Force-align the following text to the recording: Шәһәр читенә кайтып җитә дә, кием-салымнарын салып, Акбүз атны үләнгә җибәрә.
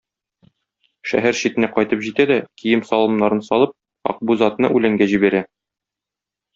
Шәһәр 1.11 1.37
читенә 1.41 1.69
кайтып 1.75 2.01
җитә 2.07 2.27
дә, 2.33 2.39
кием-салымнарын 2.63 3.45
салып, 3.53 3.79
Акбүз 4.15 4.45
атны 4.51 4.77
үләнгә 4.81 5.13
җибәрә. 5.17 5.49